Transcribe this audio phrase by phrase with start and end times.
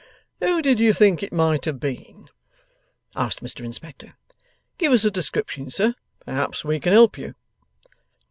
[0.41, 2.27] 'Who did you think it might have been?'
[3.15, 4.11] asked Mr Inspector.
[4.79, 5.93] 'Give us a description, sir.
[6.25, 7.35] Perhaps we can help you.